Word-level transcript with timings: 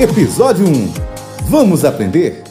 Episódio 0.00 0.64
1 0.66 0.70
Vamos 1.50 1.84
aprender? 1.84 2.42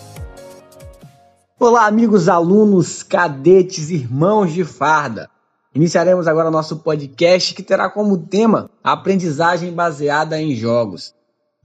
Olá, 1.59 1.87
amigos 1.87 2.29
alunos, 2.29 3.01
cadetes, 3.01 3.89
irmãos 3.89 4.53
de 4.53 4.63
farda. 4.63 5.27
Iniciaremos 5.73 6.27
agora 6.27 6.51
nosso 6.51 6.77
podcast 6.77 7.55
que 7.55 7.63
terá 7.63 7.89
como 7.89 8.19
tema 8.19 8.69
aprendizagem 8.83 9.73
baseada 9.73 10.39
em 10.39 10.53
jogos. 10.53 11.15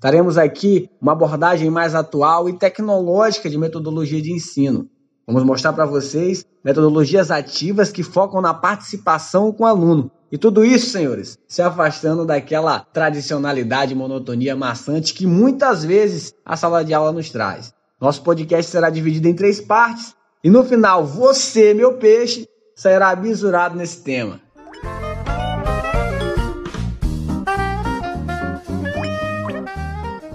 Taremos 0.01 0.39
aqui 0.39 0.89
uma 1.03 1.13
abordagem 1.13 1.69
mais 1.69 1.95
atual 1.95 2.49
e 2.49 2.55
tecnológica 2.55 3.51
de 3.51 3.59
metodologia 3.59 4.23
de 4.23 4.33
ensino. 4.33 4.89
Vamos 5.27 5.45
mostrar 5.45 5.75
para 5.75 5.85
vocês 5.85 6.47
metodologias 6.65 7.31
ativas 7.31 7.93
que 7.93 8.03
focam 8.03 8.41
na 8.41 8.55
participação 8.55 9.53
com 9.53 9.65
o 9.65 9.67
aluno. 9.67 10.11
E 10.35 10.37
tudo 10.37 10.65
isso, 10.65 10.91
senhores, 10.91 11.39
se 11.47 11.63
afastando 11.63 12.27
daquela 12.27 12.81
tradicionalidade 12.81 13.95
monotonia 13.95 14.57
maçante 14.57 15.15
que 15.15 15.29
muitas 15.29 15.85
vezes 15.85 16.35
a 16.45 16.57
sala 16.57 16.85
de 16.85 16.93
aula 16.93 17.13
nos 17.13 17.31
traz. 17.31 17.73
Nosso 18.01 18.21
podcast 18.25 18.69
será 18.69 18.91
dividido 18.91 19.29
em 19.29 19.35
três 19.37 19.61
partes 19.61 20.13
e 20.43 20.51
no 20.51 20.65
final, 20.65 21.07
você, 21.07 21.73
meu 21.73 21.99
peixe, 21.99 22.49
sairá 22.75 23.11
abisurado 23.11 23.77
nesse 23.77 24.03
tema. 24.03 24.41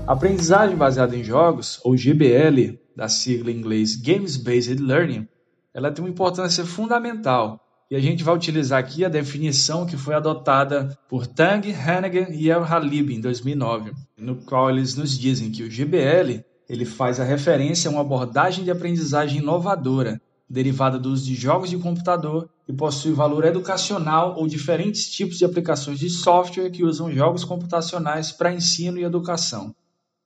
Aprendizagem 0.08 0.78
baseada 0.78 1.14
em 1.14 1.26
jogos, 1.26 1.78
ou 1.84 1.98
GBL, 1.98 2.80
da 2.96 3.10
sigla 3.10 3.52
em 3.52 3.58
inglês 3.58 3.98
Games 3.98 4.38
Based 4.38 4.82
Learning, 4.82 5.28
ela 5.74 5.92
tem 5.92 6.06
uma 6.06 6.10
importância 6.10 6.64
fundamental 6.66 7.60
e 7.90 7.96
a 7.96 8.00
gente 8.00 8.24
vai 8.24 8.36
utilizar 8.36 8.80
aqui 8.80 9.04
a 9.04 9.10
definição 9.10 9.86
que 9.86 9.98
foi 9.98 10.14
adotada 10.14 10.96
por 11.10 11.26
Tang, 11.26 11.72
Hannigan 11.72 12.28
e 12.30 12.50
El 12.50 12.64
Halib 12.64 13.12
em 13.12 13.20
2009, 13.20 13.92
no 14.18 14.36
qual 14.36 14.70
eles 14.70 14.96
nos 14.96 15.18
dizem 15.18 15.50
que 15.50 15.64
o 15.64 15.70
GBL 15.70 16.44
ele 16.70 16.86
faz 16.86 17.20
a 17.20 17.24
referência 17.24 17.90
a 17.90 17.92
uma 17.92 18.02
abordagem 18.02 18.64
de 18.64 18.70
aprendizagem 18.70 19.40
inovadora, 19.40 20.22
derivada 20.48 21.00
do 21.00 21.10
uso 21.10 21.26
de 21.26 21.34
jogos 21.34 21.70
de 21.72 21.78
computador 21.78 22.48
e 22.68 22.74
possui 22.74 23.12
valor 23.12 23.44
educacional 23.46 24.36
ou 24.38 24.48
diferentes 24.48 25.10
tipos 25.10 25.40
de 25.40 25.46
aplicações 25.46 25.98
de 25.98 26.10
software 26.10 26.70
que 26.70 26.84
usam 26.84 27.12
jogos 27.12 27.44
computacionais 27.44 28.32
para 28.32 28.54
ensino 28.54 29.00
e 29.00 29.04
educação. 29.04 29.76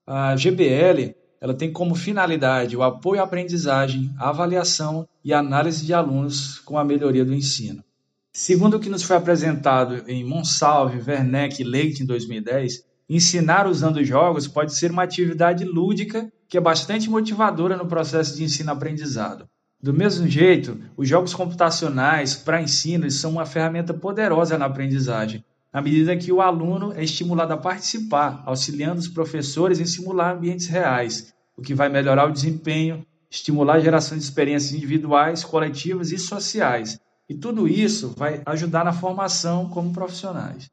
A 0.05 0.35
GBL 0.35 1.15
ela 1.39 1.53
tem 1.53 1.71
como 1.71 1.95
finalidade 1.95 2.75
o 2.75 2.83
apoio 2.83 3.21
à 3.21 3.23
aprendizagem, 3.25 4.13
a 4.17 4.29
avaliação 4.29 5.07
e 5.23 5.33
análise 5.33 5.85
de 5.85 5.93
alunos 5.93 6.59
com 6.59 6.77
a 6.77 6.83
melhoria 6.83 7.23
do 7.23 7.33
ensino. 7.33 7.83
Segundo 8.31 8.77
o 8.77 8.79
que 8.79 8.89
nos 8.89 9.03
foi 9.03 9.15
apresentado 9.15 10.03
em 10.07 10.23
Monsalve, 10.23 11.01
Werneck 11.07 11.61
e 11.61 11.65
Leite 11.65 12.03
em 12.03 12.05
2010, 12.05 12.83
Ensinar 13.09 13.67
usando 13.67 14.03
jogos 14.03 14.47
pode 14.47 14.73
ser 14.75 14.89
uma 14.89 15.03
atividade 15.03 15.65
lúdica 15.65 16.31
que 16.47 16.57
é 16.57 16.61
bastante 16.61 17.09
motivadora 17.09 17.75
no 17.75 17.85
processo 17.85 18.35
de 18.35 18.43
ensino-aprendizado. 18.43 19.47
Do 19.81 19.93
mesmo 19.93 20.27
jeito, 20.27 20.79
os 20.95 21.09
jogos 21.09 21.33
computacionais 21.33 22.33
para 22.33 22.61
ensino 22.61 23.09
são 23.11 23.31
uma 23.31 23.45
ferramenta 23.45 23.93
poderosa 23.93 24.57
na 24.57 24.65
aprendizagem, 24.65 25.43
na 25.73 25.81
medida 25.81 26.15
que 26.15 26.31
o 26.31 26.41
aluno 26.41 26.93
é 26.93 27.03
estimulado 27.03 27.51
a 27.51 27.57
participar, 27.57 28.41
auxiliando 28.45 28.99
os 28.99 29.07
professores 29.07 29.79
em 29.79 29.85
simular 29.85 30.35
ambientes 30.35 30.67
reais, 30.67 31.33
o 31.57 31.61
que 31.61 31.73
vai 31.73 31.89
melhorar 31.89 32.29
o 32.29 32.33
desempenho, 32.33 33.05
estimular 33.33 33.77
a 33.77 33.79
geração 33.79 34.15
de 34.15 34.23
experiências 34.23 34.73
individuais, 34.73 35.43
coletivas 35.43 36.11
e 36.11 36.19
sociais. 36.19 36.99
E 37.27 37.33
tudo 37.33 37.67
isso 37.67 38.13
vai 38.15 38.43
ajudar 38.45 38.85
na 38.85 38.93
formação 38.93 39.67
como 39.69 39.91
profissionais. 39.91 40.69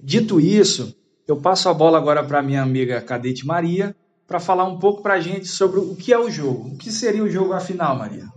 Dito 0.00 0.40
isso, 0.40 0.94
eu 1.26 1.36
passo 1.36 1.68
a 1.68 1.74
bola 1.74 1.98
agora 1.98 2.22
para 2.24 2.40
minha 2.40 2.62
amiga 2.62 3.00
Cadete 3.00 3.44
Maria 3.44 3.96
para 4.28 4.38
falar 4.38 4.64
um 4.64 4.78
pouco 4.78 5.02
para 5.02 5.14
a 5.14 5.20
gente 5.20 5.48
sobre 5.48 5.80
o 5.80 5.96
que 5.96 6.12
é 6.12 6.18
o 6.18 6.30
jogo. 6.30 6.68
O 6.68 6.78
que 6.78 6.92
seria 6.92 7.24
o 7.24 7.28
jogo 7.28 7.52
afinal, 7.52 7.96
Maria? 7.96 8.28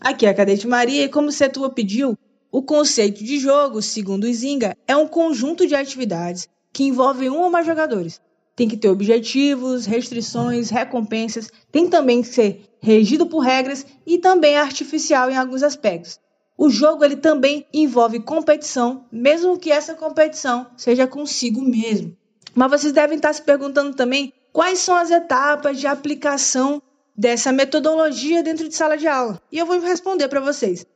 Aqui 0.00 0.26
é 0.26 0.30
a 0.30 0.34
Cadete 0.34 0.66
Maria 0.66 1.04
e 1.04 1.08
como 1.08 1.30
Setua 1.30 1.70
pediu, 1.70 2.18
o 2.50 2.62
conceito 2.62 3.22
de 3.22 3.38
jogo, 3.38 3.80
segundo 3.80 4.24
o 4.24 4.32
Zinga, 4.32 4.76
é 4.88 4.96
um 4.96 5.06
conjunto 5.06 5.68
de 5.68 5.76
atividades 5.76 6.48
que 6.72 6.82
envolvem 6.82 7.30
um 7.30 7.40
ou 7.42 7.50
mais 7.50 7.64
jogadores. 7.64 8.20
Tem 8.56 8.68
que 8.68 8.76
ter 8.76 8.88
objetivos, 8.88 9.84
restrições, 9.86 10.70
recompensas, 10.70 11.50
tem 11.72 11.88
também 11.88 12.22
que 12.22 12.28
ser 12.28 12.68
regido 12.80 13.26
por 13.26 13.40
regras 13.40 13.84
e 14.06 14.18
também 14.18 14.56
artificial 14.56 15.30
em 15.30 15.36
alguns 15.36 15.62
aspectos. 15.62 16.20
O 16.56 16.70
jogo 16.70 17.04
ele 17.04 17.16
também 17.16 17.66
envolve 17.72 18.20
competição, 18.20 19.06
mesmo 19.10 19.58
que 19.58 19.72
essa 19.72 19.94
competição 19.94 20.66
seja 20.76 21.06
consigo 21.06 21.60
mesmo. 21.60 22.16
Mas 22.54 22.70
vocês 22.70 22.92
devem 22.92 23.16
estar 23.16 23.32
se 23.32 23.42
perguntando 23.42 23.96
também 23.96 24.32
quais 24.52 24.78
são 24.78 24.94
as 24.94 25.10
etapas 25.10 25.80
de 25.80 25.88
aplicação 25.88 26.80
dessa 27.16 27.52
metodologia 27.52 28.42
dentro 28.42 28.68
de 28.68 28.74
sala 28.74 28.96
de 28.96 29.08
aula. 29.08 29.42
E 29.50 29.58
eu 29.58 29.66
vou 29.66 29.80
responder 29.80 30.28
para 30.28 30.40
vocês. 30.40 30.86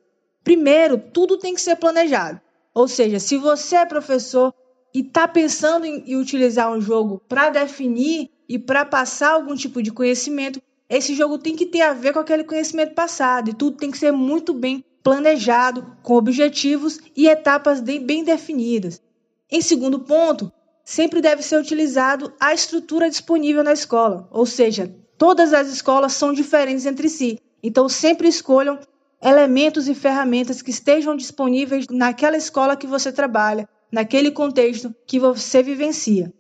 Primeiro, 0.44 0.96
tudo 0.96 1.36
tem 1.36 1.54
que 1.54 1.60
ser 1.60 1.74
planejado. 1.76 2.40
Ou 2.72 2.86
seja, 2.86 3.18
se 3.18 3.36
você 3.36 3.76
é 3.76 3.84
professor 3.84 4.54
e 4.94 5.00
está 5.00 5.28
pensando 5.28 5.84
em 5.84 6.16
utilizar 6.16 6.70
um 6.72 6.80
jogo 6.80 7.22
para 7.28 7.50
definir 7.50 8.30
e 8.48 8.58
para 8.58 8.84
passar 8.84 9.32
algum 9.32 9.54
tipo 9.54 9.82
de 9.82 9.92
conhecimento, 9.92 10.60
esse 10.88 11.14
jogo 11.14 11.38
tem 11.38 11.54
que 11.54 11.66
ter 11.66 11.82
a 11.82 11.92
ver 11.92 12.14
com 12.14 12.18
aquele 12.18 12.44
conhecimento 12.44 12.94
passado 12.94 13.50
e 13.50 13.54
tudo 13.54 13.76
tem 13.76 13.90
que 13.90 13.98
ser 13.98 14.10
muito 14.10 14.54
bem 14.54 14.82
planejado, 15.02 15.96
com 16.02 16.14
objetivos 16.14 16.98
e 17.14 17.28
etapas 17.28 17.80
bem 17.80 18.24
definidas. 18.24 19.00
Em 19.50 19.60
segundo 19.60 20.00
ponto, 20.00 20.50
sempre 20.84 21.20
deve 21.20 21.42
ser 21.42 21.60
utilizado 21.60 22.32
a 22.40 22.54
estrutura 22.54 23.08
disponível 23.08 23.62
na 23.62 23.72
escola, 23.72 24.26
ou 24.30 24.46
seja, 24.46 24.94
todas 25.16 25.52
as 25.52 25.68
escolas 25.68 26.14
são 26.14 26.32
diferentes 26.32 26.86
entre 26.86 27.08
si, 27.08 27.38
então 27.62 27.88
sempre 27.88 28.28
escolham 28.28 28.78
elementos 29.22 29.88
e 29.88 29.94
ferramentas 29.94 30.62
que 30.62 30.70
estejam 30.70 31.16
disponíveis 31.16 31.86
naquela 31.90 32.36
escola 32.36 32.76
que 32.76 32.86
você 32.86 33.12
trabalha, 33.12 33.68
naquele 33.90 34.30
contexto 34.30 34.94
que 35.06 35.18
você 35.18 35.62
vivencia. 35.62 36.32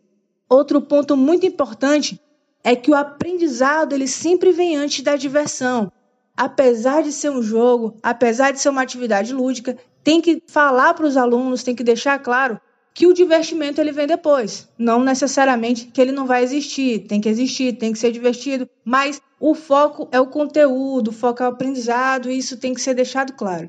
Outro 0.48 0.80
ponto 0.80 1.16
muito 1.16 1.46
importante 1.46 2.20
é 2.64 2.74
que 2.74 2.90
o 2.90 2.94
aprendizado 2.94 3.94
ele 3.94 4.06
sempre 4.06 4.52
vem 4.52 4.76
antes 4.76 5.02
da 5.02 5.16
diversão 5.16 5.92
apesar 6.38 7.02
de 7.02 7.10
ser 7.10 7.30
um 7.30 7.42
jogo, 7.42 7.96
apesar 8.00 8.52
de 8.52 8.60
ser 8.60 8.68
uma 8.68 8.82
atividade 8.82 9.34
lúdica, 9.34 9.76
tem 10.04 10.20
que 10.20 10.40
falar 10.46 10.94
para 10.94 11.04
os 11.04 11.16
alunos, 11.16 11.64
tem 11.64 11.74
que 11.74 11.82
deixar 11.82 12.16
claro 12.20 12.60
que 12.94 13.08
o 13.08 13.12
divertimento 13.12 13.80
ele 13.80 13.90
vem 13.90 14.06
depois. 14.06 14.68
Não 14.78 15.02
necessariamente 15.02 15.86
que 15.86 16.00
ele 16.00 16.12
não 16.12 16.26
vai 16.26 16.44
existir, 16.44 17.00
tem 17.08 17.20
que 17.20 17.28
existir, 17.28 17.76
tem 17.76 17.92
que 17.92 17.98
ser 17.98 18.12
divertido, 18.12 18.68
mas 18.84 19.20
o 19.40 19.52
foco 19.52 20.08
é 20.12 20.20
o 20.20 20.28
conteúdo, 20.28 21.08
o 21.08 21.12
foco 21.12 21.42
é 21.42 21.46
o 21.46 21.50
aprendizado, 21.50 22.30
e 22.30 22.38
isso 22.38 22.56
tem 22.56 22.72
que 22.72 22.80
ser 22.80 22.94
deixado 22.94 23.32
claro. 23.32 23.68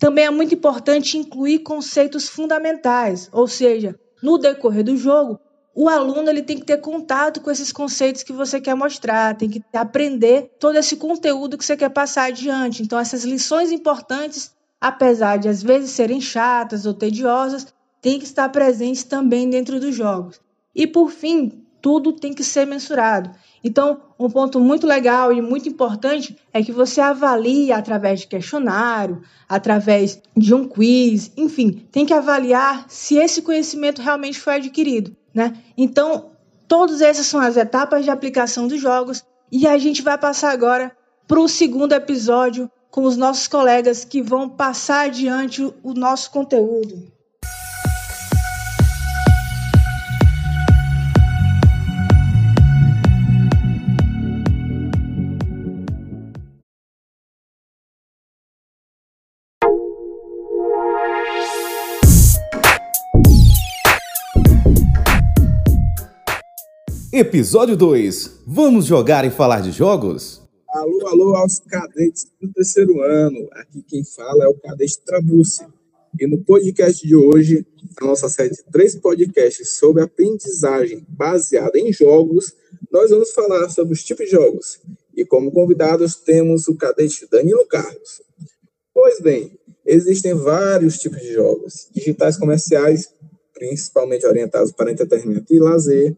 Também 0.00 0.24
é 0.24 0.30
muito 0.30 0.54
importante 0.54 1.18
incluir 1.18 1.58
conceitos 1.58 2.26
fundamentais, 2.26 3.28
ou 3.30 3.46
seja, 3.46 3.94
no 4.22 4.38
decorrer 4.38 4.82
do 4.82 4.96
jogo, 4.96 5.38
o 5.74 5.90
aluno 5.90 6.30
ele 6.30 6.42
tem 6.42 6.58
que 6.58 6.64
ter 6.64 6.78
contato 6.78 7.42
com 7.42 7.50
esses 7.50 7.70
conceitos 7.70 8.22
que 8.22 8.32
você 8.32 8.58
quer 8.58 8.74
mostrar, 8.74 9.36
tem 9.36 9.50
que 9.50 9.62
aprender 9.74 10.56
todo 10.58 10.76
esse 10.76 10.96
conteúdo 10.96 11.58
que 11.58 11.64
você 11.64 11.76
quer 11.76 11.90
passar 11.90 12.28
adiante. 12.28 12.82
Então, 12.82 12.98
essas 12.98 13.24
lições 13.24 13.70
importantes, 13.70 14.50
apesar 14.80 15.36
de 15.36 15.50
às 15.50 15.62
vezes 15.62 15.90
serem 15.90 16.18
chatas 16.18 16.86
ou 16.86 16.94
tediosas, 16.94 17.66
tem 18.00 18.18
que 18.18 18.24
estar 18.24 18.48
presentes 18.48 19.04
também 19.04 19.50
dentro 19.50 19.78
dos 19.78 19.94
jogos. 19.94 20.40
E 20.74 20.86
por 20.86 21.10
fim, 21.10 21.62
tudo 21.82 22.14
tem 22.14 22.32
que 22.32 22.42
ser 22.42 22.66
mensurado. 22.66 23.30
Então, 23.62 24.00
um 24.18 24.30
ponto 24.30 24.58
muito 24.58 24.86
legal 24.86 25.32
e 25.32 25.42
muito 25.42 25.68
importante 25.68 26.36
é 26.52 26.62
que 26.62 26.72
você 26.72 27.00
avalie 27.00 27.72
através 27.72 28.20
de 28.20 28.26
questionário, 28.26 29.22
através 29.48 30.20
de 30.36 30.54
um 30.54 30.66
quiz, 30.66 31.30
enfim, 31.36 31.86
tem 31.92 32.06
que 32.06 32.14
avaliar 32.14 32.86
se 32.88 33.16
esse 33.16 33.42
conhecimento 33.42 34.00
realmente 34.00 34.40
foi 34.40 34.54
adquirido. 34.54 35.14
Né? 35.34 35.54
Então, 35.76 36.30
todas 36.66 37.00
essas 37.00 37.26
são 37.26 37.40
as 37.40 37.56
etapas 37.56 38.04
de 38.04 38.10
aplicação 38.10 38.66
dos 38.66 38.80
jogos 38.80 39.24
e 39.52 39.66
a 39.66 39.76
gente 39.76 40.02
vai 40.02 40.16
passar 40.16 40.52
agora 40.52 40.96
para 41.28 41.40
o 41.40 41.48
segundo 41.48 41.92
episódio 41.92 42.70
com 42.90 43.04
os 43.04 43.16
nossos 43.16 43.46
colegas 43.46 44.04
que 44.04 44.20
vão 44.20 44.48
passar 44.48 45.06
adiante 45.06 45.62
o 45.82 45.94
nosso 45.94 46.30
conteúdo. 46.30 47.19
Episódio 67.20 67.76
2 67.76 68.44
Vamos 68.46 68.86
jogar 68.86 69.26
e 69.26 69.30
falar 69.30 69.60
de 69.60 69.72
jogos? 69.72 70.40
Alô, 70.70 71.06
alô 71.06 71.36
aos 71.36 71.58
cadetes 71.58 72.26
do 72.40 72.50
terceiro 72.50 73.02
ano. 73.02 73.46
Aqui 73.52 73.82
quem 73.86 74.02
fala 74.02 74.44
é 74.44 74.48
o 74.48 74.54
cadete 74.54 74.98
Trabucci. 75.04 75.66
E 76.18 76.26
no 76.26 76.42
podcast 76.42 77.06
de 77.06 77.14
hoje, 77.14 77.66
a 78.00 78.06
nossa 78.06 78.26
série 78.30 78.48
de 78.48 78.64
três 78.72 78.96
podcasts 78.96 79.76
sobre 79.76 80.02
aprendizagem 80.02 81.04
baseada 81.10 81.78
em 81.78 81.92
jogos, 81.92 82.54
nós 82.90 83.10
vamos 83.10 83.32
falar 83.32 83.68
sobre 83.68 83.92
os 83.92 84.02
tipos 84.02 84.24
de 84.24 84.32
jogos. 84.32 84.80
E 85.14 85.22
como 85.22 85.52
convidados 85.52 86.14
temos 86.14 86.68
o 86.68 86.74
cadete 86.74 87.28
Danilo 87.30 87.66
Carlos. 87.66 88.22
Pois 88.94 89.20
bem, 89.20 89.58
existem 89.84 90.32
vários 90.32 90.98
tipos 90.98 91.20
de 91.20 91.34
jogos, 91.34 91.86
digitais 91.94 92.38
comerciais, 92.38 93.10
principalmente 93.52 94.24
orientados 94.24 94.72
para 94.72 94.90
entretenimento 94.90 95.52
e 95.52 95.58
lazer. 95.60 96.16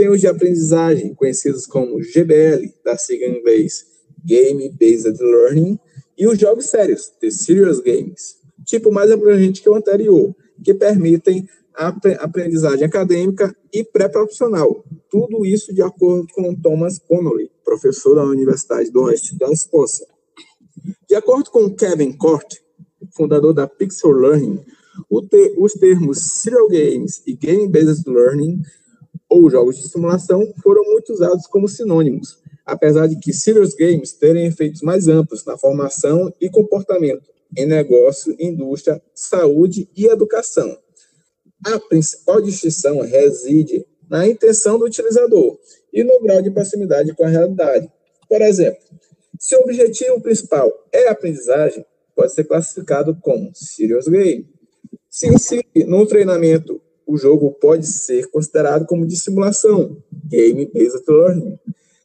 Tem 0.00 0.08
os 0.08 0.18
de 0.18 0.26
aprendizagem, 0.26 1.12
conhecidos 1.12 1.66
como 1.66 2.02
GBL, 2.02 2.72
da 2.82 2.96
sigla 2.96 3.26
em 3.26 3.38
inglês 3.38 3.84
Game 4.24 4.66
Based 4.70 5.22
Learning, 5.22 5.78
e 6.16 6.26
os 6.26 6.38
jogos 6.38 6.70
sérios, 6.70 7.12
The 7.20 7.30
Serious 7.30 7.80
Games 7.80 8.40
tipo 8.64 8.90
mais 8.90 9.10
abrangente 9.10 9.60
que 9.60 9.68
o 9.68 9.74
anterior, 9.74 10.34
que 10.64 10.72
permitem 10.72 11.46
aprendizagem 11.74 12.86
acadêmica 12.86 13.54
e 13.70 13.84
pré-profissional. 13.84 14.82
Tudo 15.10 15.44
isso 15.44 15.70
de 15.74 15.82
acordo 15.82 16.26
com 16.32 16.54
Thomas 16.54 16.98
Connolly, 16.98 17.50
professor 17.62 18.14
da 18.14 18.24
Universidade 18.24 18.90
do 18.90 19.02
Oeste 19.02 19.36
da 19.36 19.52
Escócia. 19.52 20.06
De 21.06 21.14
acordo 21.14 21.50
com 21.50 21.74
Kevin 21.74 22.12
Cort, 22.12 22.56
fundador 23.14 23.52
da 23.52 23.68
Pixel 23.68 24.12
Learning, 24.12 24.64
te 25.28 25.54
os 25.58 25.74
termos 25.74 26.40
serial 26.40 26.68
games 26.68 27.22
e 27.26 27.34
game-based 27.34 28.08
learning, 28.08 28.62
ou 29.30 29.48
jogos 29.48 29.76
de 29.76 29.88
simulação, 29.88 30.52
foram 30.62 30.82
muito 30.84 31.12
usados 31.12 31.46
como 31.46 31.68
sinônimos, 31.68 32.38
apesar 32.66 33.06
de 33.06 33.18
que 33.18 33.32
serious 33.32 33.74
games 33.74 34.12
terem 34.12 34.46
efeitos 34.46 34.82
mais 34.82 35.06
amplos 35.06 35.44
na 35.44 35.56
formação 35.56 36.32
e 36.40 36.50
comportamento, 36.50 37.30
em 37.56 37.64
negócio, 37.64 38.34
indústria, 38.38 39.00
saúde 39.14 39.88
e 39.96 40.06
educação. 40.06 40.76
A 41.64 41.78
principal 41.78 42.42
distinção 42.42 43.00
reside 43.00 43.86
na 44.08 44.26
intenção 44.26 44.78
do 44.78 44.86
utilizador 44.86 45.58
e 45.92 46.02
no 46.02 46.20
grau 46.20 46.42
de 46.42 46.50
proximidade 46.50 47.14
com 47.14 47.24
a 47.24 47.28
realidade. 47.28 47.88
Por 48.28 48.42
exemplo, 48.42 48.80
se 49.38 49.54
o 49.56 49.60
objetivo 49.60 50.20
principal 50.20 50.70
é 50.92 51.08
a 51.08 51.12
aprendizagem, 51.12 51.84
pode 52.14 52.32
ser 52.34 52.44
classificado 52.44 53.16
como 53.20 53.50
serious 53.54 54.06
game. 54.08 54.48
Se 55.08 55.38
si, 55.38 55.64
no 55.86 56.06
treinamento, 56.06 56.79
o 57.10 57.16
jogo 57.16 57.50
pode 57.50 57.88
ser 57.88 58.30
considerado 58.30 58.86
como 58.86 59.04
de 59.04 59.16
simulação, 59.16 59.96
game-based 60.26 61.04
learning. 61.08 61.58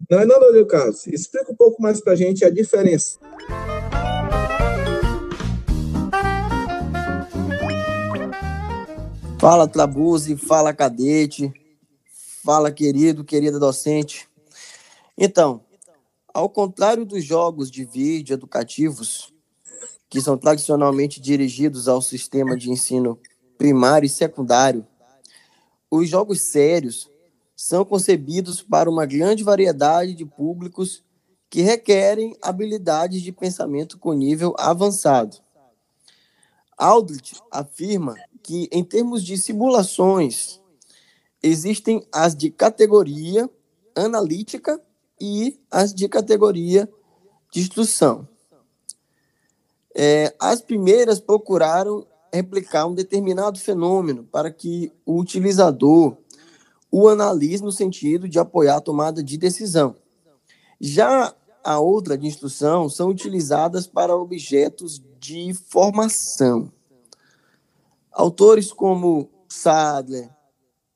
Não 0.10 0.20
é 0.20 0.26
não, 0.26 0.66
Carlos? 0.66 1.06
Explica 1.06 1.52
um 1.52 1.56
pouco 1.56 1.80
mais 1.80 2.02
para 2.02 2.14
a 2.14 2.16
gente 2.16 2.44
a 2.44 2.50
diferença. 2.50 3.20
Fala 9.40 9.68
Trabuzzi, 9.68 10.36
fala 10.36 10.74
cadete, 10.74 11.54
fala 12.44 12.72
querido, 12.72 13.24
querida 13.24 13.60
docente. 13.60 14.28
Então, 15.16 15.62
ao 16.34 16.50
contrário 16.50 17.06
dos 17.06 17.24
jogos 17.24 17.70
de 17.70 17.86
vídeo 17.86 18.34
educativos, 18.34 19.32
que 20.10 20.20
são 20.20 20.36
tradicionalmente 20.36 21.22
dirigidos 21.22 21.88
ao 21.88 22.02
sistema 22.02 22.58
de 22.58 22.72
ensino 22.72 23.20
primário 23.56 24.08
e 24.08 24.10
secundário, 24.10 24.86
os 25.96 26.10
jogos 26.10 26.42
sérios 26.42 27.10
são 27.56 27.86
concebidos 27.86 28.62
para 28.62 28.90
uma 28.90 29.06
grande 29.06 29.44
variedade 29.44 30.14
de 30.14 30.26
públicos 30.26 31.04
que 31.50 31.62
requerem 31.62 32.36
habilidades 32.42 33.22
de 33.22 33.32
pensamento 33.32 33.98
com 33.98 34.14
nível 34.14 34.54
avançado. 34.58 35.38
Aldrich 36.78 37.40
afirma 37.50 38.16
que, 38.44 38.68
em 38.72 38.84
termos 38.84 39.24
de 39.24 39.38
simulações, 39.38 40.60
existem 41.42 42.06
as 42.12 42.36
de 42.36 42.52
categoria 42.52 43.50
analítica 43.96 44.82
e 45.20 45.58
as 45.72 45.94
de 45.94 46.10
categoria 46.10 46.90
de 47.52 47.62
instrução. 47.62 48.28
É, 49.96 50.36
as 50.38 50.62
primeiras 50.62 51.22
procuraram 51.22 52.06
replicar 52.36 52.86
um 52.86 52.94
determinado 52.94 53.60
fenômeno 53.60 54.24
para 54.26 54.52
que 54.52 54.92
o 55.06 55.20
utilizador 55.20 56.18
o 56.92 57.10
analise 57.10 57.62
no 57.62 57.72
sentido 57.72 58.30
de 58.30 58.40
apoiar 58.40 58.78
a 58.78 58.82
tomada 58.82 59.22
de 59.22 59.38
decisão. 59.38 59.96
Já 60.80 61.36
a 61.64 61.80
outra 61.80 62.18
de 62.18 62.28
instrução 62.28 62.88
são 62.88 63.10
utilizadas 63.10 63.88
para 63.88 64.16
objetos 64.16 65.02
de 65.20 65.54
formação. 65.54 66.72
Autores 68.12 68.72
como 68.72 69.30
Sadler, 69.50 70.30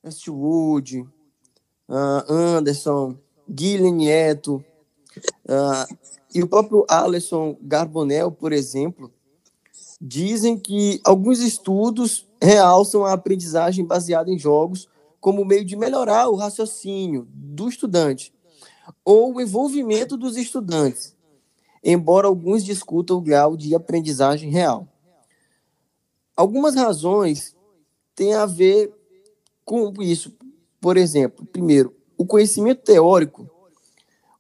Westwood, 0.03 0.99
uh, 1.89 2.31
Anderson, 2.31 3.17
Guilherme 3.49 3.91
Nieto 3.91 4.63
uh, 5.45 5.97
e 6.33 6.41
o 6.43 6.47
próprio 6.47 6.85
Alisson 6.87 7.57
Garbonel, 7.61 8.31
por 8.31 8.53
exemplo, 8.53 9.11
dizem 9.99 10.57
que 10.57 11.01
alguns 11.03 11.39
estudos 11.39 12.27
realçam 12.41 13.05
a 13.05 13.13
aprendizagem 13.13 13.85
baseada 13.85 14.31
em 14.31 14.39
jogos 14.39 14.87
como 15.19 15.43
meio 15.43 15.65
de 15.65 15.75
melhorar 15.75 16.29
o 16.29 16.35
raciocínio 16.35 17.27
do 17.31 17.67
estudante 17.67 18.33
ou 19.03 19.35
o 19.35 19.41
envolvimento 19.41 20.15
dos 20.15 20.37
estudantes, 20.37 21.15
embora 21.83 22.27
alguns 22.27 22.63
discutam 22.63 23.17
o 23.17 23.21
grau 23.21 23.57
de 23.57 23.75
aprendizagem 23.75 24.49
real. 24.49 24.87
Algumas 26.35 26.75
razões 26.75 27.55
têm 28.15 28.33
a 28.33 28.45
ver 28.45 28.93
com 29.65 29.91
isso. 30.01 30.33
Por 30.79 30.95
exemplo, 30.95 31.45
primeiro, 31.45 31.93
o 32.17 32.25
conhecimento 32.25 32.81
teórico 32.81 33.49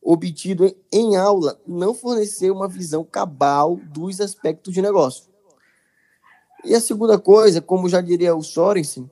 obtido 0.01 0.73
em 0.91 1.17
aula 1.17 1.59
não 1.67 1.93
forneceu 1.93 2.55
uma 2.55 2.67
visão 2.67 3.03
cabal 3.03 3.75
dos 3.75 4.21
aspectos 4.21 4.73
de 4.73 4.81
negócio. 4.81 5.28
E 6.63 6.75
a 6.75 6.81
segunda 6.81 7.17
coisa, 7.17 7.61
como 7.61 7.89
já 7.89 8.01
diria 8.01 8.35
o 8.35 8.43
Sorensen, 8.43 9.09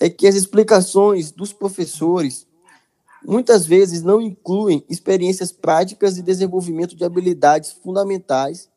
é 0.00 0.08
que 0.08 0.26
as 0.26 0.34
explicações 0.34 1.30
dos 1.30 1.52
professores 1.52 2.46
muitas 3.26 3.66
vezes 3.66 4.02
não 4.02 4.20
incluem 4.20 4.84
experiências 4.88 5.50
práticas 5.50 6.18
e 6.18 6.22
desenvolvimento 6.22 6.94
de 6.94 7.04
habilidades 7.04 7.72
fundamentais 7.72 8.68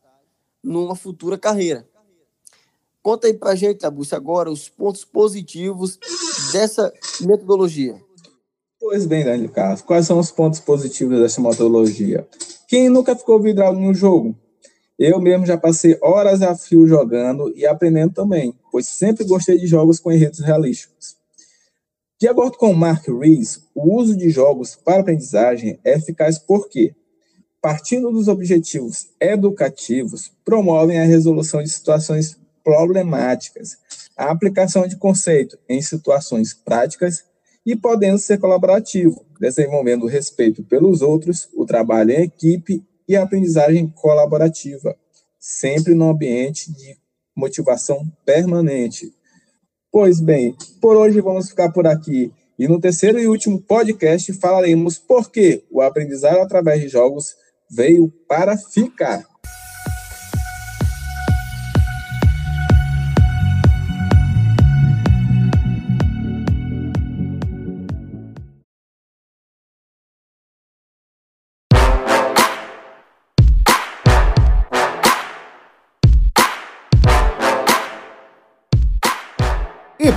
numa 0.62 0.96
futura 0.96 1.38
carreira. 1.38 1.86
Conta 3.02 3.26
aí 3.26 3.34
pra 3.34 3.54
gente, 3.54 3.78
Tabucci, 3.78 4.14
agora 4.14 4.50
os 4.50 4.68
pontos 4.68 5.04
positivos 5.04 5.98
dessa 6.52 6.92
metodologia. 7.20 8.00
Pois 8.80 9.06
bem, 9.06 9.24
Daniel 9.24 9.50
Carlos, 9.50 9.82
quais 9.82 10.06
são 10.06 10.18
os 10.18 10.30
pontos 10.30 10.60
positivos 10.60 11.18
dessa 11.18 11.40
metodologia? 11.40 12.26
Quem 12.66 12.88
nunca 12.88 13.16
ficou 13.16 13.40
vidrado 13.40 13.78
no 13.78 13.94
jogo? 13.94 14.36
Eu 14.98 15.20
mesmo 15.20 15.46
já 15.46 15.56
passei 15.56 15.96
horas 16.02 16.42
a 16.42 16.56
fio 16.56 16.84
jogando 16.86 17.52
e 17.56 17.64
aprendendo 17.64 18.14
também, 18.14 18.52
pois 18.72 18.88
sempre 18.88 19.24
gostei 19.24 19.56
de 19.56 19.66
jogos 19.66 20.00
com 20.00 20.10
enredos 20.10 20.40
realísticos. 20.40 21.16
De 22.20 22.26
acordo 22.26 22.58
com 22.58 22.72
Mark 22.72 23.06
Rees, 23.06 23.62
o 23.76 23.94
uso 23.94 24.16
de 24.16 24.28
jogos 24.28 24.74
para 24.74 25.02
aprendizagem 25.02 25.78
é 25.84 25.94
eficaz 25.94 26.36
porque, 26.36 26.96
partindo 27.62 28.10
dos 28.10 28.26
objetivos 28.26 29.06
educativos, 29.20 30.32
promovem 30.44 30.98
a 30.98 31.04
resolução 31.04 31.62
de 31.62 31.68
situações 31.68 32.36
problemáticas, 32.64 33.78
a 34.16 34.32
aplicação 34.32 34.84
de 34.88 34.96
conceito 34.96 35.56
em 35.68 35.80
situações 35.80 36.52
práticas 36.52 37.24
e 37.64 37.76
podendo 37.76 38.18
ser 38.18 38.38
colaborativo, 38.38 39.24
desenvolvendo 39.38 40.02
o 40.02 40.08
respeito 40.08 40.64
pelos 40.64 41.02
outros, 41.02 41.48
o 41.54 41.64
trabalho 41.64 42.10
em 42.10 42.22
equipe 42.22 42.82
e 43.08 43.16
a 43.16 43.22
aprendizagem 43.22 43.88
colaborativa, 43.88 44.94
sempre 45.38 45.94
no 45.94 46.10
ambiente 46.10 46.72
de 46.72 46.96
motivação 47.34 48.04
permanente. 48.24 49.12
Pois 49.90 50.20
bem, 50.20 50.54
por 50.80 50.96
hoje 50.96 51.20
vamos 51.20 51.48
ficar 51.48 51.72
por 51.72 51.86
aqui. 51.86 52.30
E 52.58 52.66
no 52.66 52.80
terceiro 52.80 53.18
e 53.18 53.26
último 53.26 53.60
podcast 53.60 54.32
falaremos 54.34 54.98
por 54.98 55.30
que 55.30 55.64
o 55.70 55.80
aprendizado 55.80 56.40
através 56.40 56.80
de 56.80 56.88
jogos 56.88 57.36
veio 57.70 58.12
para 58.28 58.56
ficar. 58.56 59.24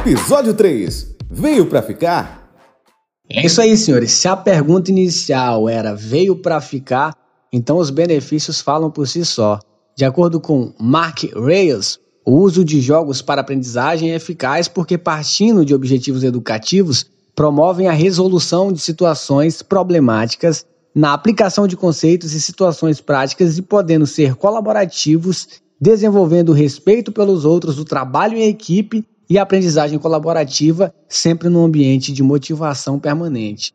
Episódio 0.03 0.55
3 0.55 1.15
Veio 1.29 1.67
para 1.67 1.79
ficar? 1.83 2.51
É 3.29 3.45
isso 3.45 3.61
aí, 3.61 3.77
senhores. 3.77 4.11
Se 4.11 4.27
a 4.27 4.35
pergunta 4.35 4.89
inicial 4.89 5.69
era 5.69 5.93
veio 5.93 6.35
para 6.35 6.59
ficar, 6.59 7.15
então 7.53 7.77
os 7.77 7.91
benefícios 7.91 8.59
falam 8.59 8.89
por 8.89 9.07
si 9.07 9.23
só. 9.23 9.59
De 9.95 10.03
acordo 10.03 10.41
com 10.41 10.73
Mark 10.79 11.19
Reyes, 11.35 11.99
O 12.25 12.37
uso 12.37 12.65
de 12.65 12.81
jogos 12.81 13.21
para 13.21 13.41
aprendizagem 13.41 14.11
é 14.11 14.15
eficaz 14.15 14.67
porque, 14.67 14.97
partindo 14.97 15.63
de 15.63 15.75
objetivos 15.75 16.23
educativos, 16.23 17.05
promovem 17.35 17.87
a 17.87 17.93
resolução 17.93 18.73
de 18.73 18.79
situações 18.79 19.61
problemáticas 19.61 20.65
na 20.95 21.13
aplicação 21.13 21.67
de 21.67 21.77
conceitos 21.77 22.33
e 22.33 22.41
situações 22.41 22.99
práticas 22.99 23.55
e 23.55 23.61
podendo 23.61 24.07
ser 24.07 24.33
colaborativos, 24.33 25.47
desenvolvendo 25.79 26.53
respeito 26.53 27.11
pelos 27.11 27.45
outros, 27.45 27.77
o 27.77 27.85
trabalho 27.85 28.35
em 28.35 28.47
equipe 28.47 29.05
e 29.31 29.37
a 29.37 29.43
aprendizagem 29.43 29.97
colaborativa, 29.97 30.93
sempre 31.07 31.47
num 31.47 31.63
ambiente 31.63 32.11
de 32.11 32.21
motivação 32.21 32.99
permanente. 32.99 33.73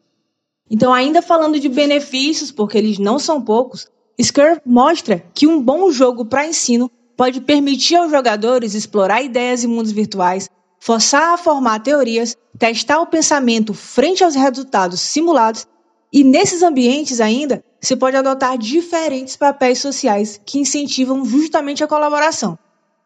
Então, 0.71 0.93
ainda 0.93 1.23
falando 1.23 1.59
de 1.59 1.67
benefícios, 1.67 2.53
porque 2.53 2.77
eles 2.77 2.99
não 2.99 3.19
são 3.19 3.41
poucos, 3.41 3.89
Scur 4.21 4.61
mostra 4.67 5.25
que 5.33 5.47
um 5.47 5.63
bom 5.63 5.91
jogo 5.91 6.27
para 6.27 6.47
ensino 6.47 6.91
pode 7.17 7.41
permitir 7.41 7.97
aos 7.97 8.11
jogadores 8.11 8.75
explorar 8.75 9.23
ideias 9.23 9.65
e 9.65 9.67
mundos 9.67 9.93
virtuais, 9.93 10.47
forçar 10.79 11.33
a 11.33 11.39
formar 11.39 11.79
teorias, 11.79 12.37
testar 12.59 13.01
o 13.01 13.07
pensamento 13.07 13.73
frente 13.73 14.23
aos 14.23 14.35
resultados 14.35 15.01
simulados 15.01 15.67
e 16.13 16.23
nesses 16.23 16.63
ambientes 16.63 17.19
ainda 17.19 17.65
se 17.81 17.97
pode 17.97 18.15
adotar 18.15 18.59
diferentes 18.59 19.37
papéis 19.37 19.79
sociais 19.79 20.39
que 20.45 20.59
incentivam 20.59 21.25
justamente 21.25 21.83
a 21.83 21.89
colaboração. 21.89 22.59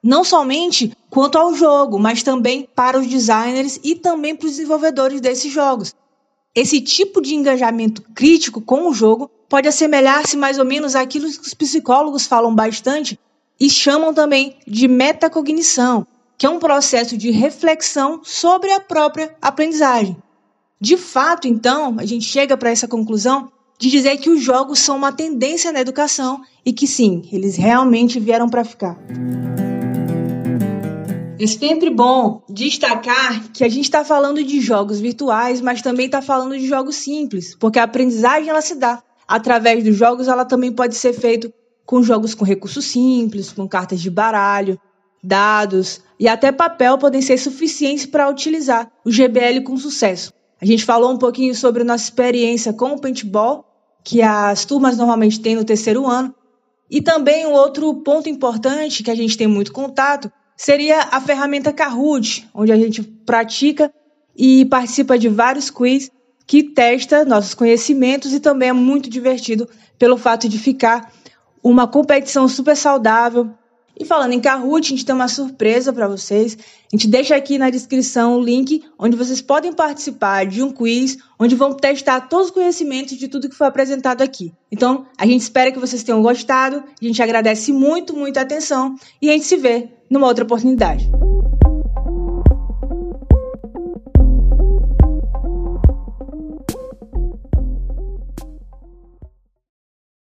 Não 0.02 0.24
somente 0.24 0.96
quanto 1.10 1.36
ao 1.36 1.54
jogo, 1.54 1.98
mas 1.98 2.22
também 2.22 2.68
para 2.74 2.98
os 2.98 3.06
designers 3.06 3.78
e 3.84 3.94
também 3.94 4.34
para 4.34 4.46
os 4.46 4.52
desenvolvedores 4.52 5.20
desses 5.20 5.52
jogos. 5.52 5.94
Esse 6.54 6.80
tipo 6.80 7.20
de 7.20 7.34
engajamento 7.34 8.02
crítico 8.14 8.60
com 8.60 8.88
o 8.88 8.94
jogo 8.94 9.30
pode 9.48 9.68
assemelhar-se 9.68 10.36
mais 10.36 10.58
ou 10.58 10.64
menos 10.64 10.96
àquilo 10.96 11.30
que 11.30 11.40
os 11.40 11.54
psicólogos 11.54 12.26
falam 12.26 12.54
bastante 12.54 13.18
e 13.58 13.68
chamam 13.68 14.14
também 14.14 14.56
de 14.66 14.88
metacognição, 14.88 16.06
que 16.38 16.46
é 16.46 16.50
um 16.50 16.58
processo 16.58 17.16
de 17.16 17.30
reflexão 17.30 18.20
sobre 18.24 18.72
a 18.72 18.80
própria 18.80 19.36
aprendizagem. 19.42 20.16
De 20.80 20.96
fato, 20.96 21.46
então, 21.46 21.96
a 21.98 22.06
gente 22.06 22.24
chega 22.24 22.56
para 22.56 22.70
essa 22.70 22.88
conclusão 22.88 23.52
de 23.78 23.90
dizer 23.90 24.16
que 24.16 24.30
os 24.30 24.42
jogos 24.42 24.78
são 24.78 24.96
uma 24.96 25.12
tendência 25.12 25.72
na 25.72 25.80
educação 25.80 26.40
e 26.64 26.72
que 26.72 26.86
sim, 26.86 27.28
eles 27.30 27.56
realmente 27.56 28.18
vieram 28.18 28.48
para 28.48 28.64
ficar. 28.64 28.98
É 31.42 31.46
sempre 31.46 31.88
bom 31.88 32.42
destacar 32.50 33.50
que 33.50 33.64
a 33.64 33.68
gente 33.70 33.84
está 33.84 34.04
falando 34.04 34.44
de 34.44 34.60
jogos 34.60 35.00
virtuais, 35.00 35.62
mas 35.62 35.80
também 35.80 36.04
está 36.04 36.20
falando 36.20 36.54
de 36.54 36.66
jogos 36.66 36.96
simples, 36.96 37.56
porque 37.58 37.78
a 37.78 37.84
aprendizagem 37.84 38.50
ela 38.50 38.60
se 38.60 38.74
dá 38.74 39.02
através 39.26 39.82
dos 39.82 39.96
jogos, 39.96 40.28
ela 40.28 40.44
também 40.44 40.70
pode 40.70 40.96
ser 40.96 41.14
feita 41.14 41.50
com 41.86 42.02
jogos 42.02 42.34
com 42.34 42.44
recursos 42.44 42.84
simples, 42.84 43.50
com 43.50 43.66
cartas 43.66 44.02
de 44.02 44.10
baralho, 44.10 44.78
dados 45.24 46.02
e 46.18 46.28
até 46.28 46.52
papel 46.52 46.98
podem 46.98 47.22
ser 47.22 47.38
suficientes 47.38 48.04
para 48.04 48.28
utilizar 48.28 48.92
o 49.02 49.10
GBL 49.10 49.62
com 49.64 49.78
sucesso. 49.78 50.34
A 50.60 50.66
gente 50.66 50.84
falou 50.84 51.10
um 51.10 51.16
pouquinho 51.16 51.54
sobre 51.54 51.84
nossa 51.84 52.04
experiência 52.04 52.70
com 52.74 52.92
o 52.92 53.00
paintball, 53.00 53.64
que 54.04 54.20
as 54.20 54.66
turmas 54.66 54.98
normalmente 54.98 55.40
têm 55.40 55.54
no 55.54 55.64
terceiro 55.64 56.06
ano. 56.06 56.34
E 56.90 57.00
também 57.00 57.46
um 57.46 57.52
outro 57.52 57.94
ponto 58.02 58.28
importante 58.28 59.02
que 59.02 59.10
a 59.10 59.14
gente 59.14 59.38
tem 59.38 59.46
muito 59.46 59.72
contato 59.72 60.30
seria 60.60 61.08
a 61.10 61.18
ferramenta 61.22 61.72
Kahoot, 61.72 62.46
onde 62.52 62.70
a 62.70 62.76
gente 62.76 63.02
pratica 63.02 63.90
e 64.36 64.66
participa 64.66 65.18
de 65.18 65.26
vários 65.26 65.70
quiz 65.70 66.10
que 66.46 66.62
testa 66.62 67.24
nossos 67.24 67.54
conhecimentos 67.54 68.34
e 68.34 68.40
também 68.40 68.68
é 68.68 68.72
muito 68.74 69.08
divertido 69.08 69.66
pelo 69.98 70.18
fato 70.18 70.50
de 70.50 70.58
ficar 70.58 71.10
uma 71.62 71.88
competição 71.88 72.46
super 72.46 72.76
saudável, 72.76 73.50
e 74.00 74.04
falando 74.06 74.32
em 74.32 74.40
Kahoot, 74.40 74.86
a 74.86 74.96
gente 74.96 75.04
tem 75.04 75.14
uma 75.14 75.28
surpresa 75.28 75.92
para 75.92 76.08
vocês. 76.08 76.56
A 76.90 76.96
gente 76.96 77.06
deixa 77.06 77.36
aqui 77.36 77.58
na 77.58 77.68
descrição 77.68 78.38
o 78.38 78.42
link 78.42 78.82
onde 78.98 79.14
vocês 79.14 79.42
podem 79.42 79.74
participar 79.74 80.46
de 80.46 80.62
um 80.62 80.72
quiz, 80.72 81.18
onde 81.38 81.54
vão 81.54 81.74
testar 81.74 82.22
todos 82.22 82.46
os 82.46 82.50
conhecimentos 82.50 83.18
de 83.18 83.28
tudo 83.28 83.46
que 83.46 83.54
foi 83.54 83.66
apresentado 83.66 84.22
aqui. 84.22 84.54
Então, 84.72 85.04
a 85.18 85.26
gente 85.26 85.42
espera 85.42 85.70
que 85.70 85.78
vocês 85.78 86.02
tenham 86.02 86.22
gostado, 86.22 86.82
a 87.00 87.04
gente 87.04 87.22
agradece 87.22 87.74
muito, 87.74 88.16
muito 88.16 88.38
a 88.38 88.40
atenção 88.40 88.96
e 89.20 89.28
a 89.28 89.34
gente 89.34 89.44
se 89.44 89.58
vê 89.58 89.90
numa 90.08 90.26
outra 90.26 90.44
oportunidade. 90.44 91.06